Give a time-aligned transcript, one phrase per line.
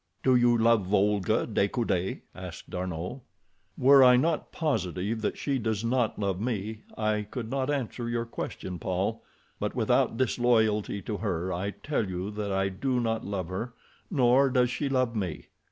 [0.23, 3.19] "Do you love Olga de Coude?" asked D'Arnot.
[3.77, 8.25] "Were I not positive that she does not love me I could not answer your
[8.25, 9.23] question, Paul;
[9.59, 13.75] but without disloyalty to her I tell you that I do not love her,
[14.09, 15.45] nor does she love me.